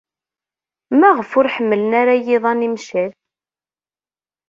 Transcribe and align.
Maɣef 0.99 1.29
ur 1.37 1.47
ḥemmlen 1.55 1.91
ara 2.01 2.13
yiḍan 2.25 2.65
imcac? 2.67 3.15